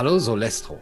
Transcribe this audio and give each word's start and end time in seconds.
Hallo 0.00 0.18
Solestro. 0.18 0.80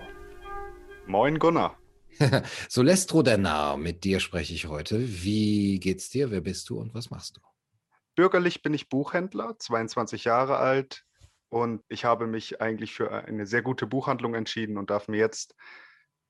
Moin 1.08 1.40
Gunnar. 1.40 1.76
Solestro 2.68 3.24
der 3.24 3.36
Narr, 3.36 3.76
mit 3.76 4.04
dir 4.04 4.20
spreche 4.20 4.54
ich 4.54 4.68
heute. 4.68 5.00
Wie 5.24 5.80
geht's 5.80 6.08
dir? 6.08 6.30
Wer 6.30 6.40
bist 6.40 6.70
du 6.70 6.78
und 6.78 6.94
was 6.94 7.10
machst 7.10 7.36
du? 7.36 7.40
Bürgerlich 8.14 8.62
bin 8.62 8.74
ich 8.74 8.88
Buchhändler, 8.88 9.58
22 9.58 10.22
Jahre 10.22 10.58
alt 10.58 11.04
und 11.48 11.82
ich 11.88 12.04
habe 12.04 12.28
mich 12.28 12.60
eigentlich 12.60 12.94
für 12.94 13.10
eine 13.10 13.44
sehr 13.44 13.62
gute 13.62 13.88
Buchhandlung 13.88 14.36
entschieden 14.36 14.78
und 14.78 14.90
darf 14.90 15.08
mir 15.08 15.18
jetzt 15.18 15.56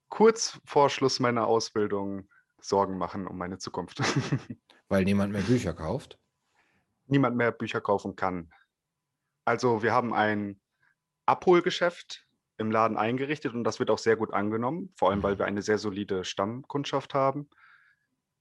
kurz 0.08 0.58
vor 0.64 0.88
Schluss 0.88 1.20
meiner 1.20 1.46
Ausbildung 1.46 2.30
Sorgen 2.58 2.96
machen 2.96 3.26
um 3.26 3.36
meine 3.36 3.58
Zukunft. 3.58 4.00
Weil 4.88 5.04
niemand 5.04 5.34
mehr 5.34 5.42
Bücher 5.42 5.74
kauft? 5.74 6.18
Niemand 7.04 7.36
mehr 7.36 7.52
Bücher 7.52 7.82
kaufen 7.82 8.16
kann. 8.16 8.50
Also 9.44 9.82
wir 9.82 9.92
haben 9.92 10.14
ein 10.14 10.58
Abholgeschäft 11.26 12.24
im 12.58 12.70
Laden 12.70 12.96
eingerichtet 12.96 13.54
und 13.54 13.64
das 13.64 13.78
wird 13.78 13.90
auch 13.90 13.98
sehr 13.98 14.16
gut 14.16 14.32
angenommen, 14.32 14.92
vor 14.96 15.10
allem 15.10 15.22
weil 15.22 15.34
mhm. 15.34 15.38
wir 15.38 15.46
eine 15.46 15.62
sehr 15.62 15.78
solide 15.78 16.24
Stammkundschaft 16.24 17.14
haben. 17.14 17.48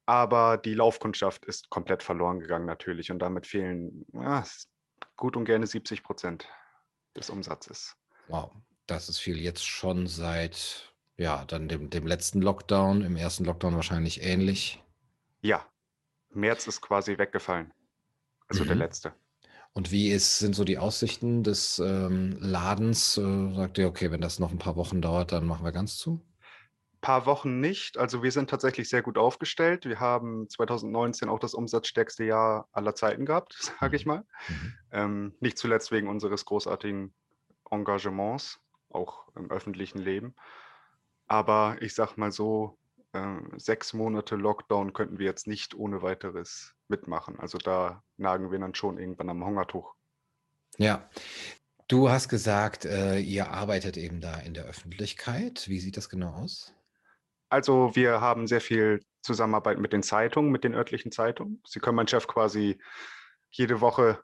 Aber 0.05 0.57
die 0.57 0.73
Laufkundschaft 0.73 1.45
ist 1.45 1.69
komplett 1.69 2.01
verloren 2.01 2.39
gegangen 2.39 2.65
natürlich 2.65 3.11
und 3.11 3.19
damit 3.19 3.45
fehlen 3.45 4.05
ja, 4.13 4.43
gut 5.15 5.35
und 5.35 5.45
gerne 5.45 5.67
70 5.67 6.03
Prozent 6.03 6.47
des 7.15 7.29
Umsatzes. 7.29 7.95
Wow, 8.27 8.51
das 8.87 9.09
ist 9.09 9.19
viel 9.19 9.37
jetzt 9.37 9.65
schon 9.65 10.07
seit 10.07 10.93
ja, 11.17 11.45
dann 11.45 11.67
dem, 11.67 11.89
dem 11.89 12.05
letzten 12.05 12.41
Lockdown, 12.41 13.01
im 13.01 13.15
ersten 13.15 13.43
Lockdown 13.43 13.75
wahrscheinlich 13.75 14.21
ähnlich. 14.23 14.81
Ja, 15.41 15.65
März 16.29 16.67
ist 16.67 16.81
quasi 16.81 17.17
weggefallen. 17.17 17.73
Also 18.47 18.63
mhm. 18.63 18.67
der 18.67 18.75
letzte. 18.77 19.13
Und 19.77 19.91
wie 19.91 20.09
ist, 20.09 20.39
sind 20.39 20.55
so 20.55 20.63
die 20.63 20.79
Aussichten 20.79 21.43
des 21.43 21.77
ähm, 21.77 22.35
Ladens? 22.39 23.15
Äh, 23.15 23.53
sagt 23.53 23.77
ihr, 23.77 23.87
okay, 23.87 24.09
wenn 24.09 24.21
das 24.21 24.39
noch 24.39 24.49
ein 24.49 24.57
paar 24.57 24.75
Wochen 24.75 25.03
dauert, 25.03 25.31
dann 25.31 25.45
machen 25.45 25.63
wir 25.63 25.71
ganz 25.71 25.97
zu? 25.97 26.13
Ein 26.93 27.01
paar 27.01 27.27
Wochen 27.27 27.59
nicht. 27.59 27.99
Also 27.99 28.23
wir 28.23 28.31
sind 28.31 28.49
tatsächlich 28.49 28.89
sehr 28.89 29.03
gut 29.03 29.19
aufgestellt. 29.19 29.85
Wir 29.85 29.99
haben 29.99 30.49
2019 30.49 31.29
auch 31.29 31.37
das 31.37 31.53
umsatzstärkste 31.53 32.23
Jahr 32.23 32.67
aller 32.71 32.95
Zeiten 32.95 33.23
gehabt, 33.23 33.53
sage 33.79 33.97
ich 33.97 34.07
mhm. 34.07 34.11
mal. 34.11 34.23
Mhm. 34.47 34.73
Ähm, 34.89 35.35
nicht 35.41 35.59
zuletzt 35.59 35.91
wegen 35.91 36.07
unseres 36.07 36.43
großartigen 36.45 37.13
Engagements, 37.69 38.59
auch 38.89 39.27
im 39.35 39.51
öffentlichen 39.51 39.99
Leben. 39.99 40.33
Aber 41.27 41.77
ich 41.81 41.93
sag 41.93 42.17
mal 42.17 42.31
so, 42.31 42.79
äh, 43.13 43.37
sechs 43.57 43.93
Monate 43.93 44.35
Lockdown 44.35 44.93
könnten 44.93 45.19
wir 45.19 45.25
jetzt 45.25 45.47
nicht 45.47 45.75
ohne 45.75 46.01
weiteres 46.01 46.75
mitmachen. 46.87 47.39
Also 47.39 47.57
da 47.57 48.03
nagen 48.17 48.51
wir 48.51 48.59
dann 48.59 48.75
schon 48.75 48.97
irgendwann 48.97 49.29
am 49.29 49.45
Hungertuch. 49.45 49.93
Ja. 50.77 51.09
Du 51.87 52.09
hast 52.09 52.27
gesagt, 52.27 52.83
äh, 52.83 53.19
ihr 53.19 53.49
arbeitet 53.51 53.95
eben 53.95 54.19
da 54.19 54.35
in 54.39 54.53
der 54.53 54.65
Öffentlichkeit. 54.65 55.69
Wie 55.69 55.79
sieht 55.79 55.95
das 55.95 56.09
genau 56.09 56.31
aus? 56.33 56.73
Also 57.49 57.95
wir 57.95 58.19
haben 58.19 58.47
sehr 58.47 58.59
viel 58.59 59.01
Zusammenarbeit 59.21 59.79
mit 59.79 59.93
den 59.93 60.03
Zeitungen, 60.03 60.51
mit 60.51 60.65
den 60.65 60.73
örtlichen 60.73 61.11
Zeitungen. 61.11 61.61
Sie 61.65 61.79
können 61.79 61.95
meinen 61.95 62.09
Chef 62.09 62.27
quasi 62.27 62.77
jede 63.49 63.79
Woche 63.79 64.21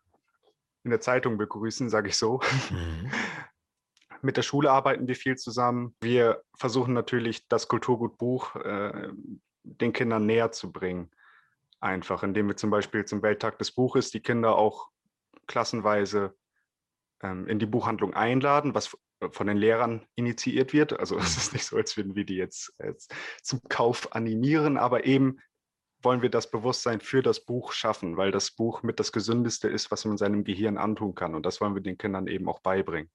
in 0.84 0.92
der 0.92 1.00
Zeitung 1.00 1.38
begrüßen, 1.38 1.90
sage 1.90 2.10
ich 2.10 2.18
so. 2.18 2.42
Mhm. 2.70 3.12
Mit 4.24 4.38
der 4.38 4.42
Schule 4.42 4.72
arbeiten 4.72 5.08
wir 5.08 5.16
viel 5.16 5.36
zusammen. 5.36 5.96
Wir 6.02 6.42
versuchen 6.58 6.94
natürlich, 6.94 7.46
das 7.50 7.68
Kulturgut 7.68 8.18
Buch 8.18 8.56
äh, 8.56 9.10
den 9.64 9.92
Kindern 9.92 10.26
näher 10.26 10.52
zu 10.52 10.72
bringen. 10.72 11.12
Einfach, 11.82 12.24
indem 12.24 12.48
wir 12.48 12.56
zum 12.56 12.70
Beispiel 12.70 13.04
zum 13.04 13.22
Welttag 13.22 13.60
des 13.60 13.74
Buches 13.74 14.12
die 14.12 14.22
Kinder 14.22 14.56
auch 14.56 14.88
klassenweise 15.48 16.34
ähm, 17.22 17.48
in 17.48 17.60
die 17.60 17.66
Buchhandlung 17.66 18.14
einladen, 18.14 18.74
was 18.74 18.98
von 19.32 19.48
den 19.48 19.58
Lehrern 19.58 20.06
initiiert 20.16 20.72
wird. 20.72 20.98
Also 20.98 21.18
es 21.20 21.36
ist 21.36 21.52
nicht 21.52 21.66
so, 21.66 21.76
als 21.76 21.98
würden 21.98 22.16
wir 22.16 22.26
die 22.26 22.38
jetzt, 22.38 22.74
jetzt 22.82 23.14
zum 23.42 23.62
Kauf 23.68 24.16
animieren, 24.16 24.78
aber 24.78 25.06
eben 25.06 25.40
wollen 26.02 26.22
wir 26.22 26.30
das 26.30 26.50
Bewusstsein 26.50 27.02
für 27.02 27.22
das 27.22 27.46
Buch 27.46 27.74
schaffen, 27.74 28.16
weil 28.16 28.32
das 28.32 28.52
Buch 28.52 28.84
mit 28.84 29.00
das 29.02 29.12
Gesündeste 29.12 29.68
ist, 29.68 29.92
was 29.92 30.06
man 30.06 30.18
seinem 30.18 30.46
Gehirn 30.46 30.78
antun 30.78 31.14
kann. 31.14 31.36
Und 31.36 31.46
das 31.46 31.60
wollen 31.60 31.76
wir 31.76 31.82
den 31.82 31.98
Kindern 31.98 32.28
eben 32.28 32.48
auch 32.48 32.60
beibringen. 32.60 33.10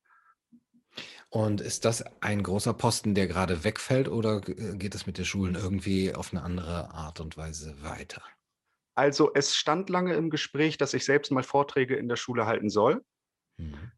Und 1.31 1.61
ist 1.61 1.84
das 1.84 2.05
ein 2.22 2.43
großer 2.43 2.72
Posten, 2.72 3.15
der 3.15 3.27
gerade 3.27 3.62
wegfällt 3.62 4.09
oder 4.09 4.41
äh, 4.49 4.77
geht 4.77 4.94
es 4.94 5.06
mit 5.06 5.19
den 5.19 5.27
Schulen 5.27 5.56
irgendwie 5.56 6.15
auf 6.15 6.33
eine 6.33 6.43
andere 6.43 6.91
Art 6.93 7.21
und 7.21 7.37
Weise 7.37 7.83
weiter? 7.83 8.22
Also 8.94 9.33
es 9.34 9.55
stand 9.55 9.91
lange 9.91 10.15
im 10.15 10.31
Gespräch, 10.31 10.78
dass 10.78 10.94
ich 10.94 11.05
selbst 11.05 11.31
mal 11.31 11.43
Vorträge 11.43 11.97
in 11.97 12.09
der 12.09 12.17
Schule 12.17 12.47
halten 12.47 12.71
soll. 12.71 13.05
Mhm. 13.59 13.93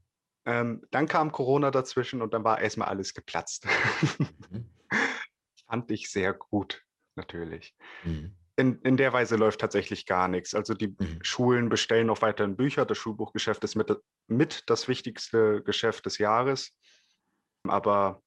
Ähm, 0.44 0.82
dann 0.90 1.06
kam 1.06 1.32
Corona 1.32 1.70
dazwischen 1.70 2.20
und 2.20 2.34
dann 2.34 2.44
war 2.44 2.60
erstmal 2.60 2.88
alles 2.88 3.14
geplatzt. 3.14 3.66
Mhm. 4.50 4.68
Fand 5.66 5.90
ich 5.90 6.10
sehr 6.10 6.34
gut, 6.34 6.84
natürlich. 7.14 7.74
Mhm. 8.04 8.34
In, 8.56 8.80
in 8.82 8.96
der 8.96 9.12
Weise 9.12 9.36
läuft 9.36 9.60
tatsächlich 9.60 10.04
gar 10.04 10.28
nichts. 10.28 10.54
Also 10.54 10.74
die 10.74 10.88
mhm. 10.88 11.18
Schulen 11.22 11.68
bestellen 11.68 12.10
auch 12.10 12.20
weiterhin 12.20 12.56
Bücher. 12.56 12.84
Das 12.84 12.98
Schulbuchgeschäft 12.98 13.62
ist 13.64 13.76
mit, 13.76 13.96
mit 14.26 14.64
das 14.66 14.88
wichtigste 14.88 15.62
Geschäft 15.62 16.04
des 16.06 16.18
Jahres. 16.18 16.76
Aber 17.68 18.22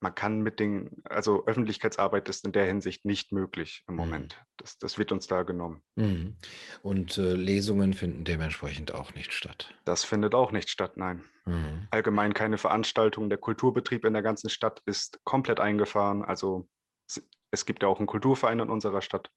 man 0.00 0.14
kann 0.14 0.42
mit 0.42 0.60
den, 0.60 1.02
also 1.04 1.44
Öffentlichkeitsarbeit 1.46 2.28
ist 2.28 2.44
in 2.44 2.52
der 2.52 2.66
Hinsicht 2.66 3.04
nicht 3.04 3.32
möglich 3.32 3.84
im 3.88 3.94
mhm. 3.94 4.00
Moment. 4.00 4.44
Das, 4.56 4.78
das 4.78 4.98
wird 4.98 5.12
uns 5.12 5.26
da 5.26 5.42
genommen. 5.42 5.82
Mhm. 5.96 6.36
Und 6.82 7.18
äh, 7.18 7.34
Lesungen 7.34 7.94
finden 7.94 8.24
dementsprechend 8.24 8.94
auch 8.94 9.14
nicht 9.14 9.32
statt. 9.32 9.74
Das 9.84 10.04
findet 10.04 10.34
auch 10.34 10.52
nicht 10.52 10.70
statt, 10.70 10.96
nein. 10.96 11.24
Mhm. 11.46 11.88
Allgemein 11.90 12.34
keine 12.34 12.58
Veranstaltung. 12.58 13.28
Der 13.28 13.38
Kulturbetrieb 13.38 14.04
in 14.04 14.12
der 14.12 14.22
ganzen 14.22 14.50
Stadt 14.50 14.82
ist 14.86 15.18
komplett 15.24 15.58
eingefahren. 15.58 16.24
Also 16.24 16.68
es 17.50 17.64
gibt 17.64 17.82
ja 17.82 17.88
auch 17.88 17.98
einen 17.98 18.06
Kulturverein 18.06 18.60
in 18.60 18.70
unserer 18.70 19.00
Stadt 19.00 19.30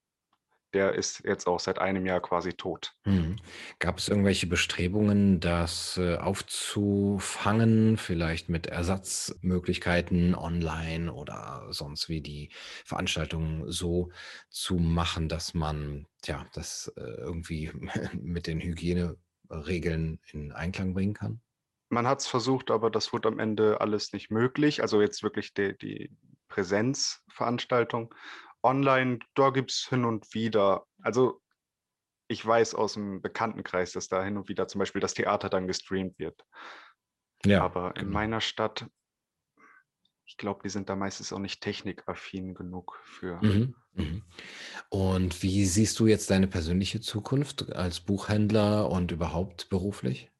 der 0.74 0.94
ist 0.94 1.22
jetzt 1.24 1.46
auch 1.46 1.60
seit 1.60 1.78
einem 1.78 2.06
Jahr 2.06 2.20
quasi 2.20 2.52
tot. 2.52 2.94
Mhm. 3.04 3.36
Gab 3.78 3.98
es 3.98 4.08
irgendwelche 4.08 4.46
Bestrebungen, 4.46 5.40
das 5.40 5.98
äh, 5.98 6.16
aufzufangen, 6.16 7.96
vielleicht 7.96 8.48
mit 8.48 8.66
Ersatzmöglichkeiten 8.66 10.34
online 10.34 11.12
oder 11.12 11.66
sonst 11.70 12.08
wie 12.08 12.20
die 12.20 12.50
Veranstaltungen 12.84 13.70
so 13.70 14.10
zu 14.48 14.76
machen, 14.76 15.28
dass 15.28 15.54
man 15.54 16.06
ja 16.24 16.46
das 16.54 16.92
äh, 16.96 17.00
irgendwie 17.00 17.70
mit 18.12 18.46
den 18.46 18.60
Hygieneregeln 18.60 20.20
in 20.32 20.52
Einklang 20.52 20.94
bringen 20.94 21.14
kann? 21.14 21.40
Man 21.88 22.06
hat 22.06 22.20
es 22.20 22.26
versucht, 22.26 22.70
aber 22.70 22.90
das 22.90 23.12
wurde 23.12 23.28
am 23.28 23.38
Ende 23.38 23.82
alles 23.82 24.14
nicht 24.14 24.30
möglich. 24.30 24.80
Also 24.80 25.02
jetzt 25.02 25.22
wirklich 25.22 25.52
die, 25.52 25.76
die 25.76 26.10
Präsenzveranstaltung. 26.48 28.14
Online, 28.62 29.18
da 29.34 29.50
gibt 29.50 29.72
es 29.72 29.88
hin 29.88 30.04
und 30.04 30.32
wieder, 30.34 30.86
also 31.02 31.40
ich 32.28 32.44
weiß 32.44 32.74
aus 32.74 32.94
dem 32.94 33.20
Bekanntenkreis, 33.20 33.92
dass 33.92 34.08
da 34.08 34.24
hin 34.24 34.36
und 34.36 34.48
wieder 34.48 34.68
zum 34.68 34.78
Beispiel 34.78 35.00
das 35.00 35.14
Theater 35.14 35.48
dann 35.48 35.66
gestreamt 35.66 36.18
wird. 36.18 36.44
Ja. 37.44 37.62
Aber 37.62 37.94
in 37.96 38.06
genau. 38.06 38.12
meiner 38.12 38.40
Stadt, 38.40 38.86
ich 40.24 40.36
glaube, 40.36 40.60
die 40.62 40.70
sind 40.70 40.88
da 40.88 40.96
meistens 40.96 41.32
auch 41.32 41.38
nicht 41.38 41.60
technikaffin 41.60 42.54
genug 42.54 42.98
für. 43.04 43.42
Mhm, 43.44 43.74
mhm. 43.92 44.22
Und 44.88 45.42
wie 45.42 45.66
siehst 45.66 45.98
du 45.98 46.06
jetzt 46.06 46.30
deine 46.30 46.46
persönliche 46.46 47.00
Zukunft 47.00 47.72
als 47.72 48.00
Buchhändler 48.00 48.88
und 48.88 49.10
überhaupt 49.10 49.68
beruflich? 49.68 50.30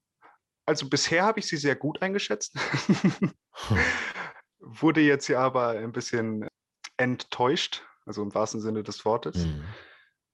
Also 0.65 0.89
bisher 0.89 1.25
habe 1.25 1.41
ich 1.41 1.47
sie 1.47 1.57
sehr 1.57 1.77
gut 1.77 2.01
eingeschätzt. 2.03 2.57
hm. 2.89 3.79
Wurde 4.61 5.01
jetzt 5.01 5.27
ja 5.27 5.41
aber 5.41 5.71
ein 5.71 5.91
bisschen 5.91 6.47
enttäuscht 6.97 7.83
also 8.05 8.23
im 8.23 8.35
wahrsten 8.35 8.61
Sinne 8.61 8.83
des 8.83 9.05
Wortes. 9.05 9.37
Mhm. 9.37 9.65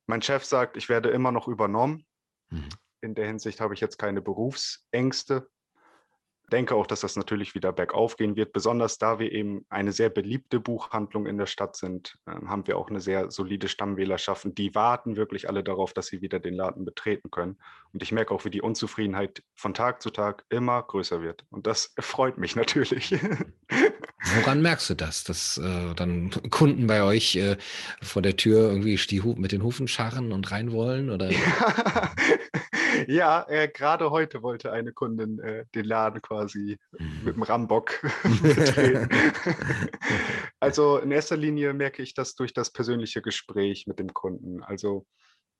Mein 0.06 0.22
Chef 0.22 0.44
sagt, 0.44 0.76
ich 0.76 0.88
werde 0.88 1.10
immer 1.10 1.32
noch 1.32 1.48
übernommen. 1.48 2.06
Mhm. 2.50 2.68
In 3.00 3.14
der 3.14 3.26
Hinsicht 3.26 3.60
habe 3.60 3.74
ich 3.74 3.80
jetzt 3.80 3.98
keine 3.98 4.22
Berufsängste 4.22 5.48
denke 6.52 6.74
auch, 6.74 6.86
dass 6.86 7.00
das 7.00 7.16
natürlich 7.16 7.54
wieder 7.54 7.72
bergauf 7.72 8.16
gehen 8.16 8.36
wird. 8.36 8.52
Besonders 8.52 8.98
da 8.98 9.18
wir 9.18 9.32
eben 9.32 9.64
eine 9.68 9.92
sehr 9.92 10.10
beliebte 10.10 10.60
Buchhandlung 10.60 11.26
in 11.26 11.38
der 11.38 11.46
Stadt 11.46 11.76
sind, 11.76 12.18
äh, 12.26 12.32
haben 12.46 12.66
wir 12.66 12.78
auch 12.78 12.88
eine 12.88 13.00
sehr 13.00 13.30
solide 13.30 13.68
Stammwählerschaft. 13.68 14.46
Die 14.58 14.74
warten 14.74 15.16
wirklich 15.16 15.48
alle 15.48 15.62
darauf, 15.62 15.92
dass 15.92 16.06
sie 16.06 16.20
wieder 16.22 16.40
den 16.40 16.54
Laden 16.54 16.84
betreten 16.84 17.30
können. 17.30 17.58
Und 17.92 18.02
ich 18.02 18.12
merke 18.12 18.34
auch, 18.34 18.44
wie 18.44 18.50
die 18.50 18.62
Unzufriedenheit 18.62 19.42
von 19.54 19.74
Tag 19.74 20.02
zu 20.02 20.10
Tag 20.10 20.44
immer 20.48 20.82
größer 20.82 21.22
wird. 21.22 21.44
Und 21.50 21.66
das 21.66 21.94
freut 22.00 22.38
mich 22.38 22.56
natürlich. 22.56 23.14
Woran 24.36 24.62
merkst 24.62 24.90
du 24.90 24.94
das, 24.94 25.24
dass 25.24 25.58
äh, 25.58 25.94
dann 25.94 26.30
Kunden 26.50 26.86
bei 26.86 27.02
euch 27.02 27.36
äh, 27.36 27.56
vor 28.02 28.22
der 28.22 28.36
Tür 28.36 28.70
irgendwie 28.70 28.98
mit 29.36 29.52
den 29.52 29.62
Hufen 29.62 29.88
scharren 29.88 30.32
und 30.32 30.50
rein 30.50 30.72
wollen? 30.72 31.10
Oder? 31.10 31.30
ja, 33.06 33.46
äh, 33.48 33.68
gerade 33.68 34.10
heute 34.10 34.42
wollte 34.42 34.72
eine 34.72 34.92
Kundin 34.92 35.38
äh, 35.38 35.64
den 35.74 35.84
Laden 35.84 36.20
quasi 36.20 36.37
mhm. 36.46 37.24
mit 37.24 37.36
dem 37.36 37.42
Rambock 37.42 38.00
betreten. 38.42 39.08
also 40.60 40.98
in 40.98 41.10
erster 41.10 41.36
Linie 41.36 41.72
merke 41.74 42.02
ich 42.02 42.14
das 42.14 42.34
durch 42.34 42.52
das 42.52 42.72
persönliche 42.72 43.22
Gespräch 43.22 43.86
mit 43.86 43.98
dem 43.98 44.12
Kunden. 44.12 44.62
Also 44.62 45.06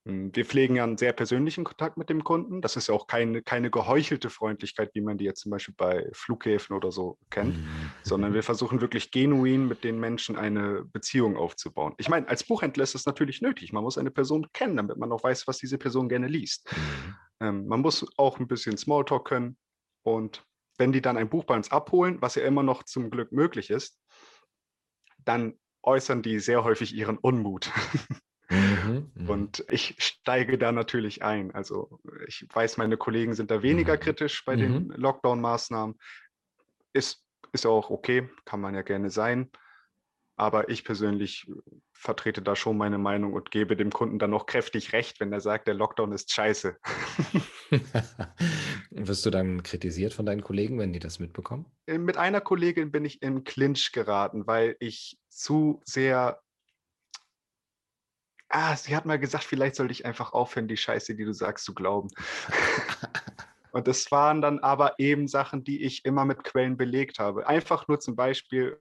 hm, 0.05 0.33
wir 0.33 0.45
pflegen 0.45 0.75
ja 0.75 0.83
einen 0.83 0.97
sehr 0.97 1.13
persönlichen 1.13 1.63
Kontakt 1.63 1.97
mit 1.97 2.09
dem 2.09 2.23
Kunden. 2.23 2.61
Das 2.61 2.75
ist 2.75 2.87
ja 2.87 2.95
auch 2.95 3.07
keine, 3.07 3.41
keine 3.41 3.69
geheuchelte 3.69 4.29
Freundlichkeit, 4.29 4.91
wie 4.93 5.01
man 5.01 5.17
die 5.17 5.25
jetzt 5.25 5.41
zum 5.41 5.51
Beispiel 5.51 5.75
bei 5.77 6.09
Flughäfen 6.13 6.75
oder 6.75 6.91
so 6.91 7.17
kennt, 7.29 7.57
mhm. 7.57 7.91
sondern 8.03 8.33
wir 8.33 8.43
versuchen 8.43 8.81
wirklich 8.81 9.11
genuin 9.11 9.67
mit 9.67 9.83
den 9.83 9.99
Menschen 9.99 10.35
eine 10.35 10.85
Beziehung 10.85 11.35
aufzubauen. 11.35 11.93
Ich 11.97 12.09
meine, 12.09 12.27
als 12.27 12.43
Buchhändler 12.43 12.83
ist 12.83 12.95
das 12.95 13.05
natürlich 13.05 13.41
nötig. 13.41 13.73
Man 13.73 13.83
muss 13.83 13.97
eine 13.97 14.11
Person 14.11 14.47
kennen, 14.53 14.77
damit 14.77 14.97
man 14.97 15.11
auch 15.11 15.23
weiß, 15.23 15.47
was 15.47 15.57
diese 15.57 15.77
Person 15.77 16.07
gerne 16.07 16.27
liest. 16.27 16.71
Mhm. 16.71 17.15
Ähm, 17.41 17.67
man 17.67 17.81
muss 17.81 18.05
auch 18.17 18.39
ein 18.39 18.47
bisschen 18.47 18.77
Smalltalk 18.77 19.25
können. 19.25 19.57
Und 20.03 20.43
wenn 20.79 20.91
die 20.91 21.01
dann 21.01 21.17
ein 21.17 21.29
Buch 21.29 21.43
bei 21.43 21.55
uns 21.55 21.71
abholen, 21.71 22.21
was 22.21 22.35
ja 22.35 22.43
immer 22.43 22.63
noch 22.63 22.83
zum 22.83 23.11
Glück 23.11 23.31
möglich 23.31 23.69
ist, 23.69 23.99
dann 25.25 25.59
äußern 25.83 26.21
die 26.21 26.39
sehr 26.39 26.63
häufig 26.63 26.95
ihren 26.95 27.17
Unmut. 27.17 27.71
Mhm, 28.49 29.11
mhm, 29.15 29.29
und 29.29 29.65
ich 29.69 29.95
steige 29.99 30.57
da 30.57 30.71
natürlich 30.71 31.21
ein. 31.23 31.53
Also 31.53 31.99
ich 32.27 32.47
weiß, 32.51 32.77
meine 32.77 32.97
Kollegen 32.97 33.35
sind 33.35 33.51
da 33.51 33.61
weniger 33.61 33.95
mhm. 33.95 33.99
kritisch 33.99 34.43
bei 34.45 34.55
den 34.55 34.87
mhm. 34.87 34.91
Lockdown-Maßnahmen. 34.95 35.99
Ist, 36.93 37.23
ist 37.51 37.65
auch 37.65 37.89
okay, 37.89 38.29
kann 38.45 38.61
man 38.61 38.73
ja 38.73 38.81
gerne 38.81 39.09
sein. 39.09 39.51
Aber 40.35 40.69
ich 40.69 40.85
persönlich 40.85 41.51
vertrete 41.91 42.41
da 42.41 42.55
schon 42.55 42.77
meine 42.77 42.97
Meinung 42.97 43.33
und 43.33 43.51
gebe 43.51 43.75
dem 43.75 43.91
Kunden 43.91 44.19
dann 44.19 44.29
noch 44.29 44.45
kräftig 44.45 44.93
recht, 44.93 45.19
wenn 45.19 45.33
er 45.33 45.41
sagt, 45.41 45.67
der 45.67 45.73
Lockdown 45.73 46.13
ist 46.13 46.31
scheiße. 46.31 46.77
Wirst 49.07 49.25
du 49.25 49.29
dann 49.29 49.63
kritisiert 49.63 50.13
von 50.13 50.25
deinen 50.25 50.43
Kollegen, 50.43 50.77
wenn 50.79 50.93
die 50.93 50.99
das 50.99 51.19
mitbekommen? 51.19 51.65
Äh, 51.85 51.97
mit 51.97 52.17
einer 52.17 52.41
Kollegin 52.41 52.91
bin 52.91 53.05
ich 53.05 53.21
in 53.21 53.43
Clinch 53.43 53.91
geraten, 53.91 54.45
weil 54.47 54.75
ich 54.79 55.17
zu 55.29 55.81
sehr 55.85 56.41
ah, 58.49 58.75
sie 58.75 58.95
hat 58.95 59.05
mal 59.05 59.19
gesagt, 59.19 59.43
vielleicht 59.43 59.75
sollte 59.75 59.91
ich 59.91 60.05
einfach 60.05 60.33
aufhören, 60.33 60.67
die 60.67 60.77
Scheiße, 60.77 61.15
die 61.15 61.25
du 61.25 61.33
sagst, 61.33 61.65
zu 61.65 61.73
glauben. 61.73 62.09
Und 63.71 63.87
das 63.87 64.11
waren 64.11 64.41
dann 64.41 64.59
aber 64.59 64.95
eben 64.97 65.27
Sachen, 65.27 65.63
die 65.63 65.83
ich 65.83 66.03
immer 66.03 66.25
mit 66.25 66.43
Quellen 66.43 66.75
belegt 66.75 67.19
habe. 67.19 67.47
Einfach 67.47 67.87
nur 67.87 67.99
zum 67.99 68.15
Beispiel 68.15 68.79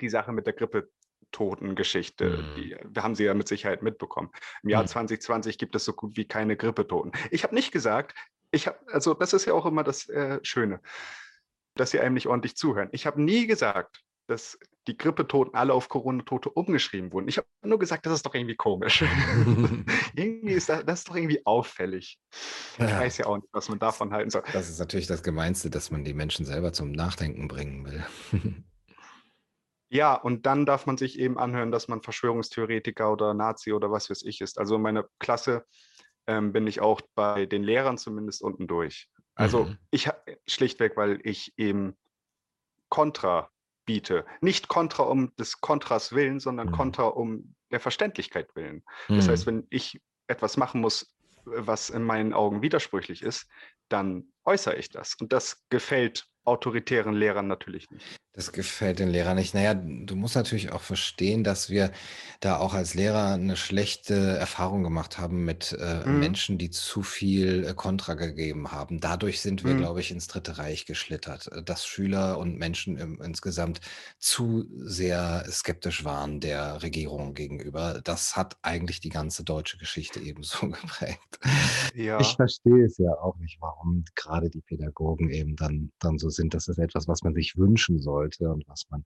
die 0.00 0.08
Sache 0.08 0.32
mit 0.32 0.46
der 0.46 0.54
Grippetotengeschichte. 0.54 2.30
Mhm. 2.30 2.54
Die, 2.56 2.76
die 2.82 3.00
haben 3.00 3.14
Sie 3.14 3.24
ja 3.24 3.34
mit 3.34 3.46
Sicherheit 3.46 3.82
mitbekommen. 3.82 4.30
Im 4.62 4.70
Jahr 4.70 4.82
mhm. 4.82 4.88
2020 4.88 5.58
gibt 5.58 5.76
es 5.76 5.84
so 5.84 5.92
gut 5.92 6.16
wie 6.16 6.26
keine 6.26 6.56
Grippetoten. 6.56 7.12
Ich 7.30 7.44
habe 7.44 7.54
nicht 7.54 7.72
gesagt, 7.72 8.14
ich 8.54 8.66
habe, 8.66 8.78
also 8.92 9.14
das 9.14 9.32
ist 9.32 9.44
ja 9.44 9.52
auch 9.52 9.66
immer 9.66 9.84
das 9.84 10.08
äh, 10.08 10.38
Schöne, 10.42 10.80
dass 11.74 11.90
Sie 11.90 12.00
einem 12.00 12.14
nicht 12.14 12.28
ordentlich 12.28 12.56
zuhören. 12.56 12.88
Ich 12.92 13.06
habe 13.06 13.20
nie 13.20 13.46
gesagt, 13.46 14.04
dass 14.26 14.58
die 14.86 14.96
Grippetoten 14.96 15.54
alle 15.54 15.72
auf 15.72 15.88
Corona-Tote 15.88 16.50
umgeschrieben 16.50 17.12
wurden. 17.12 17.28
Ich 17.28 17.38
habe 17.38 17.46
nur 17.62 17.78
gesagt, 17.78 18.06
das 18.06 18.14
ist 18.14 18.26
doch 18.26 18.34
irgendwie 18.34 18.56
komisch. 18.56 19.02
irgendwie 20.14 20.52
ist 20.52 20.68
das, 20.68 20.84
das, 20.84 21.00
ist 21.00 21.08
doch 21.08 21.16
irgendwie 21.16 21.44
auffällig. 21.44 22.18
Ich 22.78 22.84
weiß 22.84 23.18
ja 23.18 23.26
auch 23.26 23.36
nicht, 23.36 23.48
was 23.52 23.68
man 23.68 23.78
davon 23.78 24.12
halten 24.12 24.30
soll. 24.30 24.42
Das 24.52 24.68
ist 24.68 24.78
natürlich 24.78 25.06
das 25.06 25.22
Gemeinste, 25.22 25.70
dass 25.70 25.90
man 25.90 26.04
die 26.04 26.14
Menschen 26.14 26.44
selber 26.44 26.72
zum 26.72 26.92
Nachdenken 26.92 27.48
bringen 27.48 27.84
will. 27.84 28.04
ja, 29.88 30.14
und 30.14 30.46
dann 30.46 30.66
darf 30.66 30.86
man 30.86 30.96
sich 30.96 31.18
eben 31.18 31.38
anhören, 31.38 31.70
dass 31.70 31.88
man 31.88 32.02
Verschwörungstheoretiker 32.02 33.10
oder 33.10 33.34
Nazi 33.34 33.72
oder 33.72 33.90
was 33.90 34.10
weiß 34.10 34.22
ich 34.22 34.40
ist. 34.40 34.58
Also 34.58 34.76
in 34.76 34.82
meiner 34.82 35.06
Klasse 35.18 35.64
ähm, 36.26 36.52
bin 36.52 36.66
ich 36.66 36.80
auch 36.80 37.00
bei 37.14 37.46
den 37.46 37.62
Lehrern 37.62 37.98
zumindest 37.98 38.42
unten 38.42 38.66
durch. 38.66 39.08
Also 39.34 39.64
mhm. 39.64 39.78
ich 39.90 40.08
schlichtweg, 40.46 40.96
weil 40.96 41.20
ich 41.24 41.52
eben 41.56 41.96
kontra 42.88 43.50
biete. 43.84 44.24
Nicht 44.40 44.68
Kontra 44.68 45.02
um 45.04 45.34
des 45.36 45.60
Kontras 45.60 46.12
willen, 46.12 46.40
sondern 46.40 46.68
mhm. 46.68 46.72
Kontra 46.72 47.04
um 47.04 47.54
der 47.70 47.80
Verständlichkeit 47.80 48.54
willen. 48.54 48.82
Das 49.08 49.26
mhm. 49.26 49.30
heißt, 49.30 49.46
wenn 49.46 49.66
ich 49.70 50.00
etwas 50.26 50.56
machen 50.56 50.80
muss, 50.80 51.14
was 51.44 51.90
in 51.90 52.02
meinen 52.02 52.32
Augen 52.32 52.62
widersprüchlich 52.62 53.22
ist, 53.22 53.46
dann 53.88 54.32
äußere 54.44 54.76
ich 54.76 54.88
das. 54.88 55.14
Und 55.20 55.32
das 55.32 55.66
gefällt 55.68 56.26
autoritären 56.44 57.14
Lehrern 57.14 57.46
natürlich 57.46 57.90
nicht. 57.90 58.20
Das 58.36 58.50
gefällt 58.50 58.98
den 58.98 59.10
Lehrern 59.10 59.36
nicht. 59.36 59.54
Naja, 59.54 59.74
du 59.74 60.16
musst 60.16 60.34
natürlich 60.34 60.72
auch 60.72 60.80
verstehen, 60.80 61.44
dass 61.44 61.70
wir 61.70 61.92
da 62.40 62.58
auch 62.58 62.74
als 62.74 62.94
Lehrer 62.94 63.34
eine 63.34 63.56
schlechte 63.56 64.14
Erfahrung 64.14 64.82
gemacht 64.82 65.18
haben 65.18 65.44
mit 65.44 65.76
äh, 65.78 66.04
mhm. 66.04 66.18
Menschen, 66.18 66.58
die 66.58 66.70
zu 66.70 67.04
viel 67.04 67.64
äh, 67.64 67.74
Kontra 67.74 68.14
gegeben 68.14 68.72
haben. 68.72 68.98
Dadurch 68.98 69.40
sind 69.40 69.62
wir, 69.62 69.74
mhm. 69.74 69.78
glaube 69.78 70.00
ich, 70.00 70.10
ins 70.10 70.26
Dritte 70.26 70.58
Reich 70.58 70.84
geschlittert, 70.84 71.46
äh, 71.52 71.62
dass 71.62 71.86
Schüler 71.86 72.38
und 72.38 72.58
Menschen 72.58 72.96
im, 72.96 73.22
insgesamt 73.22 73.80
zu 74.18 74.64
sehr 74.78 75.46
skeptisch 75.48 76.04
waren 76.04 76.40
der 76.40 76.82
Regierung 76.82 77.34
gegenüber. 77.34 78.00
Das 78.02 78.36
hat 78.36 78.56
eigentlich 78.62 78.98
die 78.98 79.10
ganze 79.10 79.44
deutsche 79.44 79.78
Geschichte 79.78 80.18
ebenso 80.18 80.68
geprägt. 80.70 81.38
Ja. 81.94 82.18
Ich 82.18 82.34
verstehe 82.34 82.84
es 82.84 82.98
ja 82.98 83.12
auch 83.12 83.36
nicht, 83.36 83.60
warum 83.60 84.04
gerade 84.16 84.50
die 84.50 84.62
Pädagogen 84.62 85.30
eben 85.30 85.54
dann, 85.54 85.92
dann 86.00 86.18
so 86.18 86.30
sind. 86.34 86.54
Das 86.54 86.68
ist 86.68 86.78
etwas, 86.78 87.08
was 87.08 87.22
man 87.22 87.34
sich 87.34 87.56
wünschen 87.56 88.00
sollte 88.00 88.50
und 88.50 88.66
was 88.68 88.84
man 88.90 89.04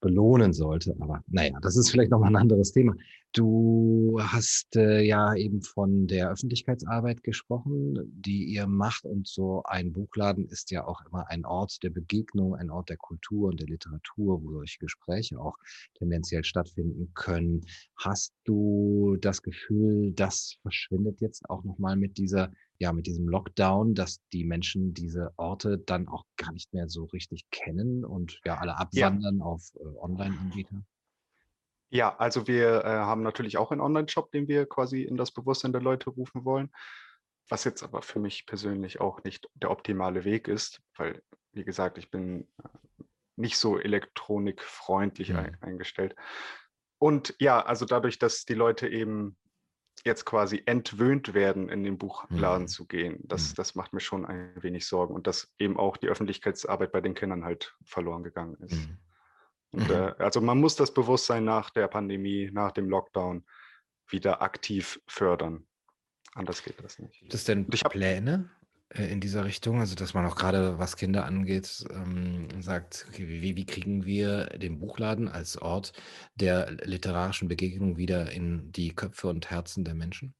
belohnen 0.00 0.52
sollte. 0.52 0.94
Aber 1.00 1.22
naja, 1.26 1.58
das 1.62 1.76
ist 1.76 1.90
vielleicht 1.90 2.10
nochmal 2.10 2.30
ein 2.30 2.36
anderes 2.36 2.72
Thema. 2.72 2.94
Du 3.32 4.18
hast 4.22 4.76
äh, 4.76 5.02
ja 5.02 5.34
eben 5.34 5.60
von 5.60 6.06
der 6.06 6.30
Öffentlichkeitsarbeit 6.30 7.22
gesprochen, 7.22 7.98
die 8.10 8.44
ihr 8.44 8.66
macht. 8.66 9.04
Und 9.04 9.26
so 9.26 9.62
ein 9.64 9.92
Buchladen 9.92 10.46
ist 10.46 10.70
ja 10.70 10.86
auch 10.86 11.02
immer 11.04 11.28
ein 11.28 11.44
Ort 11.44 11.82
der 11.82 11.90
Begegnung, 11.90 12.54
ein 12.54 12.70
Ort 12.70 12.88
der 12.88 12.96
Kultur 12.96 13.48
und 13.48 13.60
der 13.60 13.68
Literatur, 13.68 14.42
wo 14.42 14.52
solche 14.52 14.78
Gespräche 14.78 15.38
auch 15.38 15.56
tendenziell 15.98 16.44
stattfinden 16.44 17.12
können. 17.14 17.66
Hast 17.96 18.32
du 18.44 19.16
das 19.20 19.42
Gefühl, 19.42 20.12
das 20.12 20.56
verschwindet 20.62 21.20
jetzt 21.20 21.50
auch 21.50 21.62
nochmal 21.64 21.96
mit 21.96 22.16
dieser 22.16 22.50
ja, 22.78 22.92
mit 22.92 23.06
diesem 23.06 23.28
Lockdown, 23.28 23.94
dass 23.94 24.20
die 24.32 24.44
Menschen 24.44 24.94
diese 24.94 25.32
Orte 25.36 25.78
dann 25.78 26.08
auch 26.08 26.24
gar 26.36 26.52
nicht 26.52 26.72
mehr 26.72 26.88
so 26.88 27.04
richtig 27.04 27.48
kennen 27.50 28.04
und 28.04 28.40
ja 28.44 28.58
alle 28.58 28.78
abwandern 28.78 29.38
ja. 29.38 29.44
auf 29.44 29.72
äh, 29.76 29.98
Online-Anbieter? 29.98 30.82
Ja, 31.88 32.16
also 32.16 32.46
wir 32.46 32.84
äh, 32.84 32.88
haben 32.88 33.22
natürlich 33.22 33.56
auch 33.58 33.70
einen 33.70 33.80
Online-Shop, 33.80 34.30
den 34.32 34.48
wir 34.48 34.66
quasi 34.66 35.02
in 35.02 35.16
das 35.16 35.30
Bewusstsein 35.32 35.72
der 35.72 35.80
Leute 35.80 36.10
rufen 36.10 36.44
wollen, 36.44 36.70
was 37.48 37.64
jetzt 37.64 37.82
aber 37.82 38.02
für 38.02 38.18
mich 38.18 38.44
persönlich 38.44 39.00
auch 39.00 39.22
nicht 39.24 39.48
der 39.54 39.70
optimale 39.70 40.24
Weg 40.24 40.48
ist, 40.48 40.82
weil, 40.96 41.22
wie 41.52 41.64
gesagt, 41.64 41.96
ich 41.98 42.10
bin 42.10 42.48
äh, 42.62 42.68
nicht 43.36 43.56
so 43.58 43.78
elektronikfreundlich 43.78 45.30
mhm. 45.30 45.36
ein, 45.36 45.56
eingestellt. 45.60 46.14
Und 46.98 47.34
ja, 47.38 47.64
also 47.64 47.84
dadurch, 47.84 48.18
dass 48.18 48.44
die 48.44 48.54
Leute 48.54 48.88
eben 48.88 49.36
jetzt 50.04 50.24
quasi 50.24 50.62
entwöhnt 50.66 51.34
werden, 51.34 51.68
in 51.68 51.84
den 51.84 51.98
Buchladen 51.98 52.64
mhm. 52.64 52.68
zu 52.68 52.86
gehen. 52.86 53.20
Das, 53.24 53.50
mhm. 53.50 53.54
das 53.56 53.74
macht 53.74 53.92
mir 53.92 54.00
schon 54.00 54.24
ein 54.24 54.52
wenig 54.56 54.86
Sorgen 54.86 55.14
und 55.14 55.26
dass 55.26 55.52
eben 55.58 55.76
auch 55.76 55.96
die 55.96 56.08
Öffentlichkeitsarbeit 56.08 56.92
bei 56.92 57.00
den 57.00 57.14
Kindern 57.14 57.44
halt 57.44 57.76
verloren 57.84 58.22
gegangen 58.22 58.56
ist. 58.60 58.74
Mhm. 58.74 58.98
Und, 59.72 59.90
äh, 59.90 60.14
also 60.18 60.40
man 60.40 60.58
muss 60.58 60.76
das 60.76 60.92
Bewusstsein 60.92 61.44
nach 61.44 61.70
der 61.70 61.88
Pandemie, 61.88 62.50
nach 62.52 62.72
dem 62.72 62.88
Lockdown 62.88 63.44
wieder 64.08 64.42
aktiv 64.42 65.00
fördern. 65.06 65.66
Anders 66.34 66.62
geht 66.62 66.82
das 66.82 66.98
nicht. 66.98 67.18
Gibt 67.20 67.34
es 67.34 67.44
denn 67.44 67.66
Pläne, 67.66 68.50
äh, 68.90 69.06
in 69.06 69.20
dieser 69.20 69.44
Richtung, 69.44 69.80
also 69.80 69.94
dass 69.94 70.14
man 70.14 70.26
auch 70.26 70.36
gerade 70.36 70.78
was 70.78 70.96
Kinder 70.96 71.24
angeht, 71.24 71.84
ähm, 71.90 72.48
sagt, 72.60 73.06
okay, 73.08 73.28
wie, 73.28 73.56
wie 73.56 73.66
kriegen 73.66 74.04
wir 74.04 74.46
den 74.46 74.78
Buchladen 74.78 75.28
als 75.28 75.60
Ort 75.60 75.92
der 76.34 76.70
literarischen 76.84 77.48
Begegnung 77.48 77.96
wieder 77.96 78.30
in 78.30 78.70
die 78.72 78.94
Köpfe 78.94 79.28
und 79.28 79.50
Herzen 79.50 79.84
der 79.84 79.94
Menschen? 79.94 80.34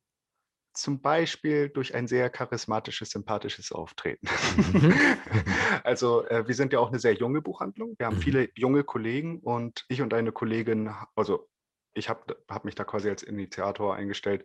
Zum 0.75 1.01
Beispiel 1.01 1.71
durch 1.71 1.95
ein 1.95 2.07
sehr 2.07 2.29
charismatisches, 2.29 3.11
sympathisches 3.11 3.73
Auftreten. 3.73 4.29
Mhm. 4.73 4.95
also 5.85 6.27
äh, 6.27 6.47
wir 6.47 6.55
sind 6.55 6.73
ja 6.73 6.81
auch 6.81 6.89
eine 6.89 6.99
sehr 6.99 7.15
junge 7.15 7.41
Buchhandlung. 7.41 7.95
Wir 7.99 8.07
haben 8.07 8.17
mhm. 8.17 8.23
viele 8.23 8.51
junge 8.55 8.85
Kollegen 8.85 9.41
und 9.41 9.85
ich 9.89 10.03
und 10.03 10.13
eine 10.13 10.33
Kollegin, 10.33 10.91
also 11.15 11.49
ich 11.95 12.11
habe 12.11 12.37
hab 12.51 12.67
mich 12.67 12.75
da 12.75 12.85
quasi 12.85 13.09
als 13.09 13.23
Initiator 13.23 13.97
eingestellt, 13.97 14.45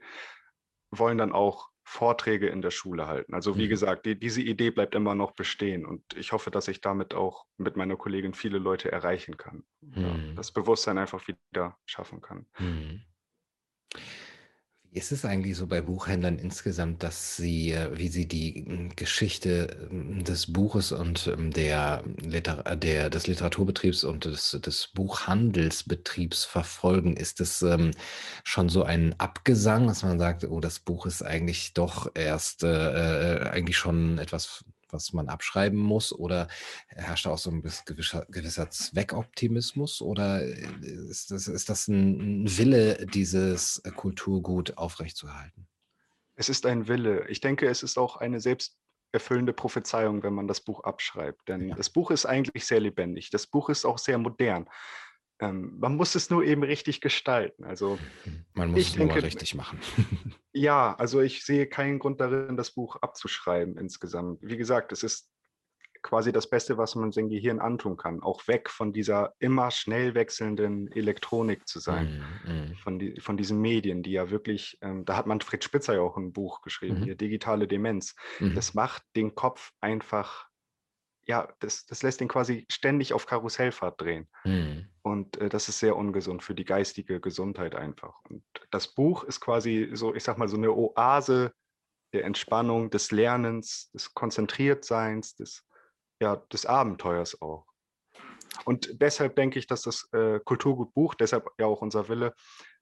wollen 0.90 1.18
dann 1.18 1.34
auch 1.34 1.71
Vorträge 1.84 2.48
in 2.48 2.62
der 2.62 2.72
Schule 2.72 3.08
halten. 3.08 3.34
Also 3.34 3.58
wie 3.58 3.66
mhm. 3.66 3.70
gesagt, 3.70 4.06
die, 4.06 4.20
diese 4.20 4.42
Idee 4.42 4.72
bleibt 4.72 4.96
immer 4.96 5.16
noch 5.16 5.32
bestehen 5.32 5.86
und 5.86 6.04
ich 6.16 6.32
hoffe, 6.32 6.52
dass 6.52 6.68
ich 6.68 6.82
damit 6.82 7.14
auch 7.14 7.46
mit 7.58 7.76
meiner 7.76 7.96
Kollegin 7.96 8.34
viele 8.34 8.60
Leute 8.60 8.92
erreichen 8.92 9.38
kann. 9.38 9.64
Mhm. 9.82 10.02
Ja, 10.02 10.16
das 10.36 10.52
Bewusstsein 10.52 10.98
einfach 10.98 11.28
wieder 11.28 11.78
schaffen 11.86 12.22
kann. 12.22 12.46
Mhm. 12.60 13.02
Wie 14.94 15.00
ist 15.00 15.14
es 15.14 15.24
eigentlich 15.24 15.56
so 15.56 15.68
bei 15.68 15.80
Buchhändlern 15.80 16.38
insgesamt, 16.38 17.02
dass 17.02 17.38
sie, 17.38 17.72
äh, 17.72 17.98
wie 17.98 18.10
sie 18.10 18.28
die 18.28 18.66
hm, 18.68 18.90
Geschichte 18.98 19.88
hm, 19.90 20.26
des 20.26 20.52
Buches 20.52 20.92
und 20.92 21.20
hm, 21.20 21.52
der, 21.52 22.04
Liter 22.22 22.76
der 22.76 23.10
des 23.10 23.26
Literaturbetriebs 23.26 24.04
und 24.04 24.26
des, 24.26 24.52
des 24.62 24.90
Buchhandelsbetriebs 24.90 26.44
verfolgen? 26.44 27.16
Ist 27.16 27.40
es 27.40 27.62
ähm, 27.62 27.92
schon 28.44 28.68
so 28.68 28.84
ein 28.84 29.16
Abgesang, 29.18 29.88
dass 29.88 30.04
man 30.04 30.20
sagt, 30.20 30.44
oh, 30.44 30.60
das 30.60 30.80
Buch 30.80 31.06
ist 31.06 31.22
eigentlich 31.22 31.74
doch 31.74 32.12
erst 32.14 32.64
äh, 32.64 33.46
äh 33.46 33.50
eigentlich 33.50 33.78
schon 33.78 34.18
etwas 34.18 34.66
was 34.92 35.14
man 35.14 35.30
abschreiben 35.30 35.80
muss? 35.80 36.14
Oder 36.14 36.48
herrscht 36.88 37.26
da 37.26 37.32
auch 37.32 37.38
so 37.38 37.52
ein 37.52 37.62
gewisser, 37.86 38.26
gewisser 38.30 38.70
Zweckoptimismus? 38.70 40.02
Oder 40.02 40.44
äh, 40.44 40.68
ist 41.10 41.32
das, 41.32 41.48
ist 41.48 41.70
das 41.70 41.88
ein, 41.88 42.46
Wille, 42.58 43.06
dieses 43.08 43.82
Kulturgut 43.96 44.78
aufrechtzuerhalten? 44.78 45.68
Es 46.36 46.50
ist 46.50 46.66
ein 46.66 46.88
Wille. 46.88 47.28
Ich 47.28 47.42
denke, 47.42 47.68
es 47.68 47.84
ist 47.84 47.98
auch 47.98 48.18
eine 48.18 48.40
selbsterfüllende 48.40 49.54
Prophezeiung, 49.54 50.24
wenn 50.24 50.34
man 50.34 50.48
das 50.48 50.62
Buch 50.62 50.84
abschreibt. 50.84 51.48
Denn 51.50 51.70
ja. 51.70 51.76
das 51.76 51.90
Buch 51.90 52.12
ist 52.12 52.26
eigentlich 52.26 52.66
sehr 52.66 52.80
lebendig. 52.80 53.30
Das 53.30 53.48
Buch 53.48 53.70
ist 53.70 53.86
auch 53.86 53.98
sehr 53.98 54.18
modern. 54.18 54.68
Ähm, 55.42 55.78
man 55.80 55.96
muss 55.96 56.16
es 56.16 56.30
nur 56.30 56.44
eben 56.44 56.64
richtig 56.64 57.02
gestalten. 57.02 57.64
Also 57.64 57.98
man 58.54 58.72
muss 58.72 58.82
es 58.82 58.94
denke, 58.94 59.16
nur 59.16 59.24
richtig 59.24 59.56
machen. 59.56 59.80
ja, 60.54 60.96
also 60.96 61.20
ich 61.20 61.44
sehe 61.44 61.68
keinen 61.68 62.00
Grund 62.00 62.22
darin, 62.22 62.56
das 62.56 62.72
Buch 62.72 62.98
abzuschreiben 62.98 63.78
insgesamt. 63.78 64.40
Wie 64.42 64.58
gesagt, 64.58 64.92
es 64.92 65.04
ist 65.04 65.32
quasi 66.02 66.32
das 66.32 66.50
Beste, 66.50 66.78
was 66.78 66.96
man 66.96 67.12
sein 67.12 67.30
Gehirn 67.30 67.60
antun 67.60 67.98
kann. 67.98 68.22
Auch 68.22 68.48
weg 68.48 68.70
von 68.70 68.94
dieser 68.94 69.34
immer 69.40 69.72
schnell 69.72 70.16
wechselnden 70.16 70.92
Elektronik 70.92 71.68
zu 71.68 71.80
sein, 71.80 72.24
mm, 72.46 72.52
mm. 72.52 72.76
Von, 72.78 73.00
die, 73.00 73.20
von 73.20 73.38
diesen 73.38 73.60
Medien, 73.62 74.02
die 74.04 74.12
ja 74.12 74.30
wirklich, 74.30 74.78
ähm, 74.82 75.06
da 75.06 75.16
hat 75.16 75.28
man 75.28 75.42
Fritz 75.42 75.66
Spitzer 75.66 75.96
ja 75.96 76.02
auch 76.02 76.18
ein 76.18 76.34
Buch 76.34 76.62
geschrieben, 76.62 77.02
mm. 77.02 77.04
hier 77.04 77.16
Digitale 77.16 77.68
Demenz. 77.68 78.16
Mhm. 78.40 78.56
Das 78.56 78.74
macht 78.74 79.04
den 79.16 79.36
Kopf 79.36 79.72
einfach 79.80 80.48
ja, 81.26 81.48
das, 81.60 81.86
das 81.86 82.04
lässt 82.04 82.22
ihn 82.22 82.28
quasi 82.28 82.66
ständig 82.70 83.14
auf 83.14 83.26
Karussellfahrt 83.26 84.02
drehen. 84.02 84.28
Mhm. 84.44 84.88
Und 85.02 85.38
äh, 85.38 85.50
das 85.50 85.70
ist 85.70 85.80
sehr 85.80 85.96
ungesund 85.96 86.44
für 86.44 86.56
die 86.56 86.66
geistige 86.66 87.20
Gesundheit 87.20 87.76
einfach. 87.76 88.20
Und 88.30 88.44
das 88.72 88.88
Buch 88.88 89.24
ist 89.24 89.40
quasi 89.40 89.92
so, 89.94 90.16
ich 90.16 90.24
sag 90.24 90.38
mal, 90.38 90.48
so 90.48 90.58
eine 90.58 90.72
Oase 90.72 91.54
der 92.14 92.26
Entspannung, 92.26 92.90
des 92.90 93.12
Lernens, 93.12 93.90
des 93.92 94.14
Konzentriertseins, 94.14 95.36
des, 95.36 95.64
ja, 96.22 96.36
des 96.36 96.66
Abenteuers 96.66 97.42
auch. 97.42 97.66
Und 98.66 99.02
deshalb 99.02 99.36
denke 99.36 99.60
ich, 99.60 99.68
dass 99.68 99.84
das 99.84 100.10
äh, 100.12 100.40
Kulturgutbuch, 100.44 101.16
deshalb 101.16 101.50
ja 101.58 101.68
auch 101.68 101.82
unser 101.82 102.10
Wille, 102.10 102.34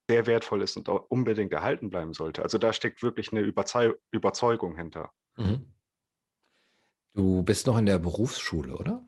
sehr 0.09 0.25
wertvoll 0.25 0.63
ist 0.63 0.75
und 0.75 0.89
auch 0.89 1.05
unbedingt 1.09 1.53
erhalten 1.53 1.91
bleiben 1.91 2.13
sollte. 2.13 2.41
Also 2.41 2.57
da 2.57 2.73
steckt 2.73 3.03
wirklich 3.03 3.31
eine 3.31 3.41
Überzeu 3.41 3.93
Überzeugung 4.11 4.75
hinter. 4.75 5.11
Mhm. 5.37 5.71
Du 7.13 7.43
bist 7.43 7.67
noch 7.67 7.77
in 7.77 7.85
der 7.85 7.99
Berufsschule, 7.99 8.75
oder? 8.75 9.03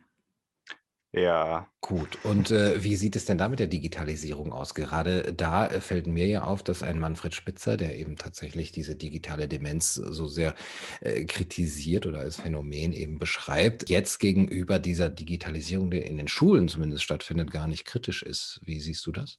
Ja. 1.14 1.68
Gut. 1.82 2.24
Und 2.24 2.52
äh, 2.52 2.82
wie 2.84 2.96
sieht 2.96 3.18
es 3.18 3.26
denn 3.26 3.38
da 3.38 3.50
mit 3.50 3.60
der 3.60 3.68
Digitalisierung 3.68 4.54
aus? 4.54 4.74
Gerade 4.74 5.34
da 5.34 5.68
äh, 5.68 5.82
fällt 5.82 6.08
mir 6.08 6.26
ja 6.28 6.44
auf, 6.46 6.64
dass 6.64 6.84
ein 6.84 7.00
Manfred 7.00 7.36
Spitzer, 7.36 7.76
der 7.76 7.98
eben 7.98 8.16
tatsächlich 8.16 8.72
diese 8.72 8.96
digitale 8.96 9.50
Demenz 9.50 9.96
so 9.96 10.28
sehr 10.28 10.56
äh, 11.02 11.26
kritisiert 11.26 12.06
oder 12.06 12.20
als 12.20 12.38
Phänomen 12.38 12.94
eben 12.94 13.20
beschreibt, 13.20 13.90
jetzt 13.90 14.20
gegenüber 14.20 14.80
dieser 14.80 15.10
Digitalisierung, 15.10 15.92
die 15.92 15.98
in 16.00 16.16
den 16.16 16.30
Schulen 16.30 16.70
zumindest 16.70 17.04
stattfindet, 17.04 17.52
gar 17.52 17.68
nicht 17.68 17.84
kritisch 17.84 18.24
ist. 18.24 18.62
Wie 18.64 18.80
siehst 18.80 19.06
du 19.06 19.12
das? 19.12 19.38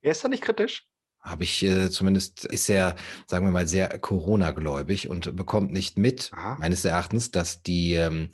Er 0.00 0.12
ist 0.12 0.24
da 0.24 0.28
nicht 0.28 0.42
kritisch? 0.42 0.88
Habe 1.22 1.44
ich 1.44 1.62
äh, 1.62 1.88
zumindest, 1.90 2.44
ist 2.44 2.68
er, 2.68 2.96
sagen 3.26 3.46
wir 3.46 3.52
mal, 3.52 3.68
sehr 3.68 3.96
Corona-gläubig 3.98 5.08
und 5.08 5.36
bekommt 5.36 5.72
nicht 5.72 5.96
mit, 5.96 6.30
Aha. 6.32 6.56
meines 6.58 6.84
Erachtens, 6.84 7.30
dass 7.30 7.62
die, 7.62 7.94
ähm, 7.94 8.30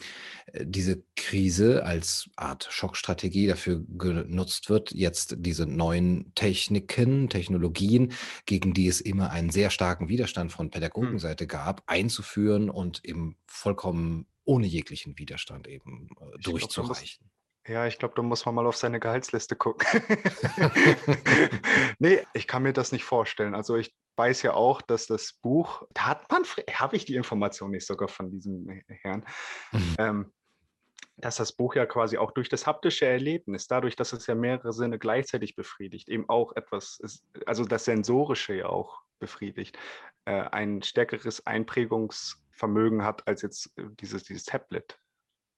äh, 0.47 0.65
diese 0.67 1.03
Krise 1.15 1.85
als 1.85 2.31
Art 2.37 2.67
Schockstrategie 2.71 3.47
dafür 3.47 3.85
genutzt 3.87 4.71
wird, 4.71 4.93
jetzt 4.93 5.37
diese 5.39 5.67
neuen 5.67 6.33
Techniken, 6.35 7.29
Technologien, 7.29 8.13
gegen 8.47 8.73
die 8.73 8.89
es 8.89 9.03
immer 9.03 9.31
einen 9.31 9.51
sehr 9.51 9.69
starken 9.69 10.09
Widerstand 10.09 10.51
von 10.51 10.67
hm. 10.67 10.71
Pädagogenseite 10.71 11.45
hm. 11.45 11.49
gab, 11.49 11.83
einzuführen 11.87 12.71
und 12.71 13.05
eben 13.05 13.37
vollkommen 13.47 14.27
ohne 14.45 14.67
jeglichen 14.67 15.19
Widerstand 15.19 15.69
eben 15.69 16.09
äh, 16.21 16.39
durchzureichen. 16.39 17.29
Ja, 17.69 17.87
ich 17.87 17.99
glaube, 17.99 18.15
da 18.17 18.23
muss 18.23 18.47
man 18.47 18.55
mal 18.55 18.67
auf 18.67 18.77
seine 18.77 18.99
Gehaltsliste 18.99 19.55
gucken. 19.55 19.87
nee, 21.99 22.27
ich 22.33 22.47
kann 22.47 22.63
mir 22.63 22.73
das 22.73 22.93
nicht 22.93 23.05
vorstellen. 23.05 23.55
Also 23.55 23.77
ich 23.77 23.95
weiß 24.17 24.43
ja 24.43 24.55
auch, 24.55 24.81
dass 24.81 25.07
das 25.07 25.35
Buch, 25.35 25.87
da 25.93 26.07
hat 26.07 26.31
man, 26.31 26.45
habe 26.73 26.97
ich 26.97 27.05
die 27.05 27.15
Information 27.15 27.71
nicht 27.71 27.87
sogar 27.87 28.09
von 28.09 28.31
diesem 28.31 28.83
Herrn, 28.89 29.25
mhm. 29.73 29.95
ähm, 29.99 30.33
dass 31.19 31.37
das 31.37 31.53
Buch 31.53 31.75
ja 31.75 31.85
quasi 31.85 32.17
auch 32.17 32.31
durch 32.31 32.49
das 32.49 32.67
haptische 32.67 33.07
Erlebnis, 33.07 33.67
dadurch, 33.67 33.97
dass 33.97 34.13
es 34.13 34.27
ja 34.27 34.35
mehrere 34.35 34.73
Sinne 34.73 34.99
gleichzeitig 34.99 35.55
befriedigt, 35.55 36.09
eben 36.09 36.29
auch 36.29 36.57
etwas, 36.57 36.99
ist, 37.01 37.25
also 37.45 37.65
das 37.65 37.85
Sensorische 37.85 38.55
ja 38.55 38.67
auch 38.67 39.03
befriedigt, 39.19 39.79
äh, 40.25 40.41
ein 40.41 40.83
stärkeres 40.83 41.47
Einprägungsvermögen 41.47 43.05
hat 43.05 43.27
als 43.29 43.43
jetzt 43.43 43.77
äh, 43.79 43.85
dieses, 44.01 44.25
dieses 44.25 44.45
Tablet. 44.45 44.99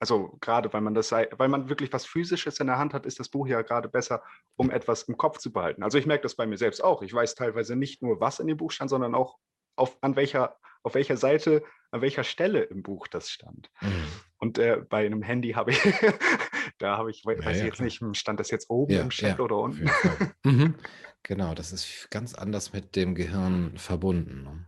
Also 0.00 0.38
gerade 0.40 0.72
weil 0.72 0.80
man 0.80 0.94
das, 0.94 1.12
weil 1.12 1.48
man 1.48 1.68
wirklich 1.68 1.92
was 1.92 2.06
Physisches 2.06 2.58
in 2.58 2.66
der 2.68 2.78
Hand 2.78 2.94
hat, 2.94 3.04
ist 3.04 3.20
das 3.20 3.28
Buch 3.28 3.46
ja 3.46 3.60
gerade 3.60 3.88
besser, 3.88 4.22
um 4.56 4.70
etwas 4.70 5.02
im 5.02 5.18
Kopf 5.18 5.38
zu 5.38 5.52
behalten. 5.52 5.82
Also 5.82 5.98
ich 5.98 6.06
merke 6.06 6.22
das 6.22 6.34
bei 6.34 6.46
mir 6.46 6.56
selbst 6.56 6.82
auch. 6.82 7.02
Ich 7.02 7.12
weiß 7.12 7.34
teilweise 7.34 7.76
nicht 7.76 8.02
nur, 8.02 8.18
was 8.18 8.40
in 8.40 8.46
dem 8.46 8.56
Buch 8.56 8.72
stand, 8.72 8.88
sondern 8.88 9.14
auch 9.14 9.36
auf, 9.76 9.98
an 10.00 10.16
welcher, 10.16 10.56
auf 10.82 10.94
welcher 10.94 11.18
Seite, 11.18 11.62
an 11.90 12.00
welcher 12.00 12.24
Stelle 12.24 12.62
im 12.62 12.82
Buch 12.82 13.08
das 13.08 13.28
stand. 13.28 13.70
Mhm. 13.82 14.06
Und 14.38 14.58
äh, 14.58 14.82
bei 14.88 15.04
einem 15.04 15.22
Handy 15.22 15.50
habe 15.52 15.72
ich, 15.72 15.80
da 16.78 16.96
habe 16.96 17.10
ich, 17.10 17.22
weiß 17.26 17.44
ja, 17.44 17.50
ich 17.50 17.62
jetzt 17.64 17.74
klar. 17.74 17.84
nicht, 17.84 18.16
stand 18.16 18.40
das 18.40 18.50
jetzt 18.50 18.70
oben 18.70 18.94
ja, 18.94 19.02
im 19.02 19.10
Chat 19.10 19.38
ja, 19.38 19.44
oder 19.44 19.58
unten? 19.58 19.90
mhm. 20.44 20.76
Genau, 21.22 21.52
das 21.54 21.72
ist 21.72 22.10
ganz 22.10 22.34
anders 22.34 22.72
mit 22.72 22.96
dem 22.96 23.14
Gehirn 23.14 23.76
verbunden. 23.76 24.66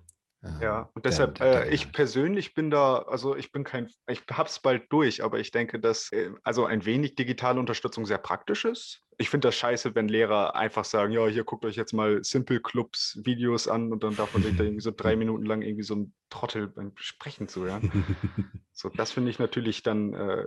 Ja, 0.60 0.90
und 0.94 1.04
deshalb, 1.04 1.40
äh, 1.40 1.68
ich 1.68 1.92
persönlich 1.92 2.54
bin 2.54 2.70
da, 2.70 2.98
also 2.98 3.36
ich 3.36 3.52
bin 3.52 3.62
kein, 3.62 3.88
ich 4.08 4.22
hab's 4.30 4.58
bald 4.58 4.92
durch, 4.92 5.22
aber 5.22 5.38
ich 5.38 5.52
denke, 5.52 5.78
dass 5.78 6.10
äh, 6.10 6.30
also 6.42 6.64
ein 6.64 6.84
wenig 6.84 7.14
digitale 7.14 7.60
Unterstützung 7.60 8.06
sehr 8.06 8.18
praktisch 8.18 8.64
ist. 8.64 9.02
Ich 9.18 9.30
finde 9.30 9.48
das 9.48 9.56
scheiße, 9.56 9.94
wenn 9.94 10.08
Lehrer 10.08 10.56
einfach 10.56 10.84
sagen, 10.84 11.12
ja, 11.12 11.26
hier 11.28 11.44
guckt 11.44 11.64
euch 11.64 11.76
jetzt 11.76 11.92
mal 11.92 12.24
Simple 12.24 12.60
Clubs 12.60 13.20
Videos 13.22 13.68
an 13.68 13.92
und 13.92 14.02
dann 14.02 14.16
darf 14.16 14.34
man 14.34 14.42
sich 14.42 14.56
da 14.56 14.64
irgendwie 14.64 14.82
so 14.82 14.90
drei 14.96 15.14
Minuten 15.14 15.44
lang 15.44 15.62
irgendwie 15.62 15.84
so 15.84 15.94
ein 15.94 16.12
Trottel 16.28 16.66
beim 16.66 16.92
Sprechen 16.96 17.46
zuhören. 17.46 18.04
so, 18.72 18.88
das 18.88 19.12
finde 19.12 19.30
ich 19.30 19.38
natürlich 19.38 19.84
dann, 19.84 20.12
äh, 20.14 20.46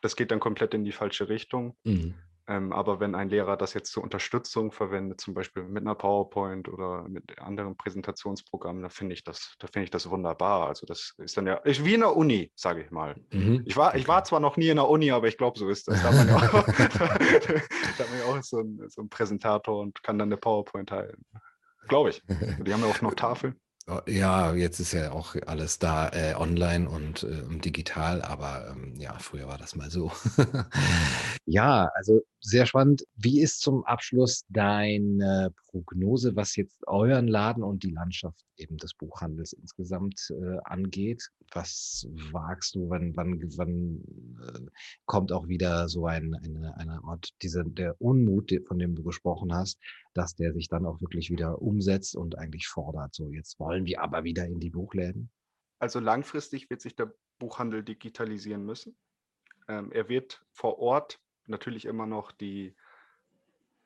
das 0.00 0.16
geht 0.16 0.32
dann 0.32 0.40
komplett 0.40 0.74
in 0.74 0.82
die 0.82 0.92
falsche 0.92 1.28
Richtung. 1.28 1.76
Mhm. 1.84 2.14
Ähm, 2.48 2.72
aber 2.72 3.00
wenn 3.00 3.16
ein 3.16 3.28
Lehrer 3.28 3.56
das 3.56 3.74
jetzt 3.74 3.90
zur 3.90 4.04
Unterstützung 4.04 4.70
verwendet, 4.70 5.20
zum 5.20 5.34
Beispiel 5.34 5.64
mit 5.64 5.82
einer 5.82 5.96
PowerPoint 5.96 6.68
oder 6.68 7.02
mit 7.08 7.38
anderen 7.40 7.76
Präsentationsprogrammen, 7.76 8.82
da 8.82 8.88
finde 8.88 9.14
ich 9.14 9.24
das, 9.24 9.56
da 9.58 9.66
finde 9.66 9.84
ich 9.84 9.90
das 9.90 10.08
wunderbar. 10.08 10.68
Also 10.68 10.86
das 10.86 11.14
ist 11.18 11.36
dann 11.36 11.46
ja 11.46 11.54
ist 11.56 11.84
wie 11.84 11.94
in 11.94 12.00
der 12.00 12.16
Uni, 12.16 12.52
sage 12.54 12.82
ich 12.82 12.90
mal. 12.92 13.16
Mhm. 13.32 13.62
Ich 13.66 13.76
war, 13.76 13.96
ich 13.96 14.06
war 14.06 14.22
zwar 14.22 14.38
noch 14.38 14.56
nie 14.56 14.68
in 14.68 14.76
der 14.76 14.88
Uni, 14.88 15.10
aber 15.10 15.26
ich 15.26 15.36
glaube, 15.36 15.58
so 15.58 15.68
ist 15.68 15.88
das. 15.88 16.00
Da 16.02 16.10
hat 16.10 16.14
man 16.14 16.28
ja 16.28 16.36
auch, 16.36 16.66
man 18.08 18.18
ja 18.20 18.26
auch 18.26 18.42
so, 18.42 18.58
einen, 18.58 18.88
so 18.90 19.00
einen 19.00 19.10
Präsentator 19.10 19.80
und 19.80 20.02
kann 20.04 20.18
dann 20.18 20.28
eine 20.28 20.36
PowerPoint 20.36 20.88
teilen. 20.90 21.24
Glaube 21.88 22.10
ich. 22.10 22.22
Die 22.28 22.72
haben 22.72 22.80
ja 22.80 22.86
auch 22.86 23.00
noch 23.02 23.14
Tafeln. 23.14 23.56
Oh, 23.88 24.00
ja, 24.08 24.52
jetzt 24.52 24.80
ist 24.80 24.90
ja 24.90 25.12
auch 25.12 25.36
alles 25.46 25.78
da 25.78 26.08
äh, 26.08 26.34
online 26.34 26.88
und 26.90 27.22
äh, 27.22 27.44
digital, 27.60 28.20
aber 28.20 28.66
ähm, 28.72 28.96
ja, 28.98 29.16
früher 29.20 29.46
war 29.46 29.58
das 29.58 29.76
mal 29.76 29.90
so. 29.90 30.10
ja, 31.46 31.88
also 31.94 32.20
sehr 32.46 32.64
spannend. 32.64 33.04
Wie 33.16 33.40
ist 33.40 33.60
zum 33.60 33.84
Abschluss 33.84 34.44
deine 34.48 35.52
Prognose, 35.66 36.36
was 36.36 36.54
jetzt 36.54 36.86
euren 36.86 37.26
Laden 37.26 37.64
und 37.64 37.82
die 37.82 37.90
Landschaft 37.90 38.46
eben 38.56 38.76
des 38.76 38.94
Buchhandels 38.94 39.52
insgesamt 39.52 40.30
äh, 40.30 40.58
angeht? 40.64 41.28
Was 41.52 42.06
wagst 42.30 42.76
du, 42.76 42.88
wann, 42.88 43.16
wann, 43.16 43.42
wann 43.56 44.00
äh, 44.40 44.70
kommt 45.06 45.32
auch 45.32 45.48
wieder 45.48 45.88
so 45.88 46.06
ein, 46.06 46.36
eine, 46.36 46.76
eine 46.76 47.02
Art, 47.02 47.30
diese, 47.42 47.64
der 47.64 48.00
Unmut, 48.00 48.52
von 48.68 48.78
dem 48.78 48.94
du 48.94 49.02
gesprochen 49.02 49.52
hast, 49.52 49.80
dass 50.14 50.36
der 50.36 50.52
sich 50.52 50.68
dann 50.68 50.86
auch 50.86 51.00
wirklich 51.00 51.30
wieder 51.30 51.60
umsetzt 51.60 52.14
und 52.14 52.38
eigentlich 52.38 52.68
fordert, 52.68 53.12
so 53.12 53.32
jetzt 53.32 53.58
wollen 53.58 53.86
wir 53.86 54.02
aber 54.02 54.22
wieder 54.22 54.46
in 54.46 54.60
die 54.60 54.70
Buchläden? 54.70 55.30
Also 55.80 55.98
langfristig 55.98 56.70
wird 56.70 56.80
sich 56.80 56.94
der 56.94 57.12
Buchhandel 57.40 57.82
digitalisieren 57.82 58.64
müssen. 58.64 58.96
Ähm, 59.68 59.90
er 59.90 60.08
wird 60.08 60.44
vor 60.52 60.78
Ort 60.78 61.18
natürlich 61.48 61.84
immer 61.84 62.06
noch 62.06 62.32
die, 62.32 62.74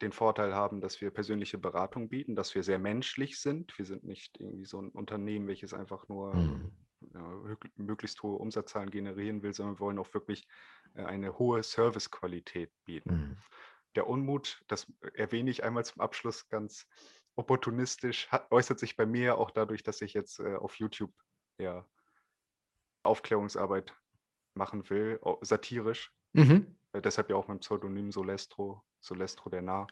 den 0.01 0.13
Vorteil 0.13 0.55
haben, 0.55 0.81
dass 0.81 1.01
wir 1.01 1.11
persönliche 1.11 1.59
Beratung 1.59 2.09
bieten, 2.09 2.35
dass 2.35 2.55
wir 2.55 2.63
sehr 2.63 2.79
menschlich 2.79 3.41
sind. 3.41 3.77
Wir 3.79 3.85
sind 3.85 4.05
nicht 4.05 4.41
irgendwie 4.41 4.65
so 4.65 4.81
ein 4.81 4.91
Unternehmen, 4.91 5.47
welches 5.47 5.75
einfach 5.75 6.09
nur 6.09 6.35
mhm. 6.35 6.73
ja, 7.13 7.57
möglichst 7.77 8.23
hohe 8.23 8.39
Umsatzzahlen 8.39 8.91
generieren 8.91 9.43
will, 9.43 9.53
sondern 9.53 9.77
wir 9.77 9.81
wollen 9.81 9.99
auch 9.99 10.13
wirklich 10.15 10.47
äh, 10.95 11.05
eine 11.05 11.39
hohe 11.39 11.63
Servicequalität 11.63 12.73
bieten. 12.85 13.15
Mhm. 13.15 13.37
Der 13.97 14.07
Unmut, 14.07 14.63
das 14.69 14.91
erwähne 15.15 15.51
ich 15.51 15.65
einmal 15.65 15.85
zum 15.85 16.01
Abschluss 16.01 16.49
ganz 16.49 16.87
opportunistisch, 17.37 18.29
hat, 18.29 18.51
äußert 18.51 18.79
sich 18.79 18.97
bei 18.97 19.07
mir 19.07 19.39
auch 19.39 19.51
dadurch, 19.51 19.83
dass 19.83 20.01
ich 20.01 20.15
jetzt 20.15 20.41
äh, 20.41 20.55
auf 20.55 20.77
YouTube 20.77 21.13
ja, 21.59 21.87
Aufklärungsarbeit 23.03 23.95
machen 24.55 24.89
will, 24.91 25.21
satirisch. 25.43 26.13
Mhm. 26.33 26.77
Äh, 26.93 27.03
deshalb 27.03 27.31
ja 27.31 27.37
auch 27.37 27.49
mein 27.49 27.61
Pseudonym 27.61 28.13
Solestro, 28.13 28.83
Solestro 29.01 29.51
der 29.51 29.63
Nah. 29.63 29.87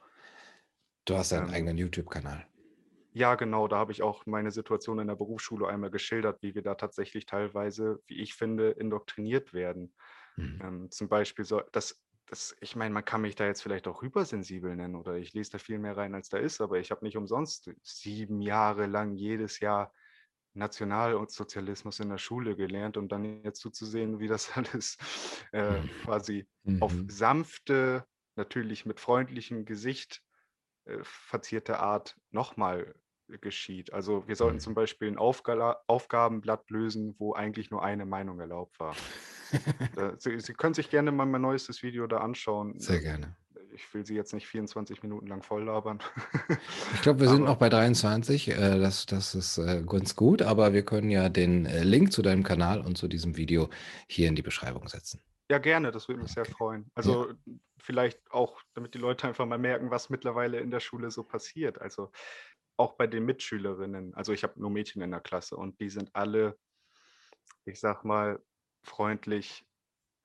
Du 1.04 1.16
hast 1.16 1.32
einen 1.32 1.48
ähm, 1.48 1.54
eigenen 1.54 1.78
YouTube-Kanal. 1.78 2.46
Ja, 3.12 3.34
genau, 3.34 3.66
da 3.66 3.78
habe 3.78 3.92
ich 3.92 4.02
auch 4.02 4.26
meine 4.26 4.50
Situation 4.50 4.98
in 4.98 5.08
der 5.08 5.16
Berufsschule 5.16 5.66
einmal 5.66 5.90
geschildert, 5.90 6.42
wie 6.42 6.54
wir 6.54 6.62
da 6.62 6.74
tatsächlich 6.74 7.26
teilweise, 7.26 8.00
wie 8.06 8.20
ich 8.20 8.34
finde, 8.34 8.70
indoktriniert 8.70 9.52
werden. 9.54 9.94
Mhm. 10.36 10.60
Ähm, 10.62 10.90
zum 10.90 11.08
Beispiel 11.08 11.44
so, 11.44 11.62
das, 11.72 12.00
das, 12.26 12.54
ich 12.60 12.76
meine, 12.76 12.92
man 12.92 13.04
kann 13.04 13.22
mich 13.22 13.34
da 13.34 13.46
jetzt 13.46 13.62
vielleicht 13.62 13.88
auch 13.88 14.02
hypersensibel 14.02 14.76
nennen 14.76 14.94
oder 14.94 15.14
ich 15.14 15.32
lese 15.32 15.52
da 15.52 15.58
viel 15.58 15.78
mehr 15.78 15.96
rein, 15.96 16.14
als 16.14 16.28
da 16.28 16.38
ist, 16.38 16.60
aber 16.60 16.78
ich 16.78 16.90
habe 16.90 17.04
nicht 17.04 17.16
umsonst 17.16 17.70
sieben 17.82 18.42
Jahre 18.42 18.86
lang 18.86 19.14
jedes 19.14 19.60
Jahr 19.60 19.92
National- 20.58 21.14
und 21.14 21.30
Sozialismus 21.30 22.00
in 22.00 22.08
der 22.10 22.18
Schule 22.18 22.56
gelernt 22.56 22.96
und 22.96 23.10
dann 23.12 23.42
jetzt 23.44 23.60
zuzusehen, 23.60 24.20
wie 24.20 24.28
das 24.28 24.50
alles 24.56 24.98
äh, 25.52 25.80
Mhm. 25.80 25.88
quasi 25.98 26.48
auf 26.80 27.02
Mhm. 27.02 27.08
sanfte, 27.08 28.06
natürlich 28.36 28.86
mit 28.86 29.00
freundlichem 29.00 29.64
Gesicht 29.64 30.22
äh, 30.84 30.98
verzierte 31.02 31.80
Art 31.80 32.16
nochmal 32.30 32.94
geschieht. 33.28 33.92
Also 33.92 34.26
wir 34.28 34.36
sollten 34.36 34.58
Mhm. 34.58 34.60
zum 34.60 34.74
Beispiel 34.74 35.08
ein 35.08 35.18
Aufgala 35.18 35.82
Aufgabenblatt 35.86 36.70
lösen, 36.70 37.14
wo 37.18 37.34
eigentlich 37.34 37.70
nur 37.70 37.82
eine 37.84 38.06
Meinung 38.06 38.40
erlaubt 38.40 38.80
war. 38.80 39.00
Sie, 40.18 40.40
Sie 40.40 40.52
können 40.54 40.74
sich 40.74 40.90
gerne 40.90 41.12
mal 41.12 41.26
mein 41.26 41.42
neuestes 41.42 41.82
Video 41.82 42.06
da 42.06 42.18
anschauen. 42.18 42.78
Sehr 42.78 43.00
gerne. 43.00 43.36
Ich 43.78 43.94
will 43.94 44.04
Sie 44.04 44.16
jetzt 44.16 44.35
nicht 44.35 44.49
24 44.49 45.04
Minuten 45.04 45.28
lang 45.28 45.42
voll 45.42 45.64
labern. 45.64 46.00
Ich 46.94 47.02
glaube, 47.02 47.20
wir 47.20 47.28
sind 47.28 47.42
Aber 47.42 47.52
noch 47.52 47.58
bei 47.58 47.68
23. 47.68 48.49
Äh, 48.49 48.78
das, 48.80 49.06
das 49.06 49.37
ist 49.37 49.58
äh, 49.58 49.85
ganz 49.87 50.16
gut, 50.16 50.42
aber 50.42 50.73
wir 50.73 50.85
können 50.85 51.11
ja 51.11 51.28
den 51.28 51.66
äh, 51.66 51.85
Link 51.85 52.12
zu 52.12 52.23
deinem 52.23 52.42
Kanal 52.42 52.80
und 52.80 52.99
zu 52.99 53.06
diesem 53.06 53.37
Video 53.37 53.70
hier 54.08 54.28
in 54.28 54.35
die 54.35 54.42
Beschreibung 54.42 54.88
setzen. 54.88 55.20
ja, 55.49 55.58
gerne, 55.58 55.92
das 55.92 56.08
würde 56.08 56.23
mich 56.23 56.32
sehr 56.32 56.44
freuen. 56.44 56.82
Ja. 56.82 56.90
Also 56.97 57.32
vielleicht 57.78 58.20
auch, 58.32 58.61
damit 58.75 58.94
die 58.94 58.99
Leute 58.99 59.28
einfach 59.28 59.47
mal 59.47 59.58
merken, 59.58 59.90
was 59.90 60.11
mittlerweile 60.11 60.58
in 60.58 60.70
der 60.70 60.80
Schule 60.80 61.11
so 61.11 61.23
passiert. 61.23 61.80
Also 61.80 62.11
auch 62.76 62.94
bei 62.94 63.06
den 63.06 63.25
Mitschülerinnen. 63.25 64.14
Also 64.14 64.32
ich 64.32 64.42
habe 64.42 64.61
nur 64.61 64.70
Mädchen 64.70 65.02
in 65.02 65.12
der 65.12 65.20
Klasse 65.20 65.56
und 65.56 65.80
die 65.80 65.88
sind 65.88 66.14
alle, 66.14 66.58
ich 67.64 67.78
sag 67.78 68.04
mal, 68.04 68.42
freundlich, 68.82 69.64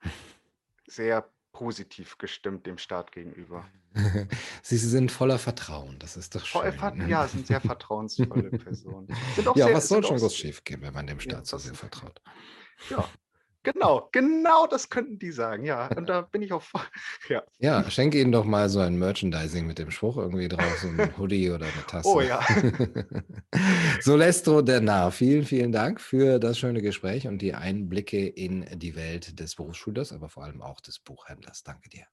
sehr 0.88 1.30
positiv 1.54 2.18
gestimmt 2.18 2.66
dem 2.66 2.78
Staat 2.78 3.12
gegenüber. 3.14 3.70
Sie 4.64 4.78
sind 4.78 5.12
voller 5.12 5.38
Vertrauen, 5.40 6.00
das 6.00 6.18
ist 6.18 6.36
doch 6.36 6.46
Voll, 6.46 6.72
ver- 6.72 6.98
schön. 6.98 7.08
ja, 7.08 7.28
sind 7.28 7.48
sehr 7.48 7.62
vertrauensvolle 7.62 8.52
Personen. 8.52 9.10
Sind 9.32 9.48
auch 9.48 9.58
Ja, 9.58 9.66
sehr, 9.66 9.74
was 9.74 9.88
soll 9.88 10.04
schon 10.04 10.20
groß 10.20 10.36
schief 10.36 10.64
gehen, 10.64 10.82
wenn 10.82 10.94
man 10.94 11.08
dem 11.08 11.20
ja, 11.22 11.22
Staat 11.32 11.48
so 11.48 11.58
was, 11.58 11.64
sehr 11.64 11.74
vertraut? 11.76 12.22
ja, 12.90 13.14
genau, 13.64 14.10
genau 14.12 14.68
das 14.68 14.90
könnten 14.90 15.20
die 15.20 15.32
sagen, 15.32 15.66
ja. 15.66 15.88
Und 15.90 16.08
da 16.08 16.22
bin 16.22 16.42
ich 16.42 16.54
auch 16.54 16.62
voll, 16.64 16.82
ja. 17.30 17.44
Ja, 17.60 17.90
schenke 17.90 18.20
ihnen 18.20 18.32
doch 18.32 18.44
mal 18.46 18.68
so 18.70 18.80
ein 18.80 18.98
Merchandising 19.00 19.66
mit 19.66 19.80
dem 19.80 19.90
Spruch 19.90 20.18
irgendwie 20.18 20.50
drauf, 20.50 20.78
so 20.80 20.88
ein 20.90 21.18
Hoodie 21.18 21.50
oder 21.52 21.68
eine 21.68 21.86
Oh 22.04 22.22
Tasse. 22.22 22.22
ja. 22.22 22.42
Solestro 24.02 24.62
Denner, 24.62 25.12
vielen, 25.12 25.46
vielen 25.46 25.72
Dank 25.72 26.02
für 26.02 26.40
das 26.40 26.58
schöne 26.58 26.82
Gespräch 26.82 27.28
und 27.28 27.40
die 27.42 27.54
Einblicke 27.54 28.28
in 28.28 28.66
die 28.80 28.96
Welt 28.96 29.40
des 29.40 29.56
Berufsschülers, 29.56 30.12
aber 30.12 30.30
vor 30.30 30.44
allem 30.44 30.62
auch 30.62 30.82
des 30.82 31.00
Buchhändlers. 31.00 31.64
Danke 31.64 31.90
dir. 31.90 32.06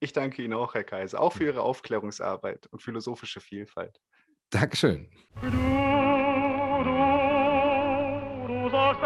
Ich 0.00 0.12
danke 0.12 0.42
Ihnen 0.42 0.54
auch, 0.54 0.74
Herr 0.74 0.84
Kaiser, 0.84 1.20
auch 1.20 1.32
für 1.32 1.44
Ihre 1.44 1.62
Aufklärungsarbeit 1.62 2.66
und 2.66 2.82
philosophische 2.82 3.40
Vielfalt. 3.40 4.00
Dankeschön. 4.50 5.08
Du, 5.40 5.48
du, 5.48 5.56
du 8.48 8.70
sollst 8.70 9.00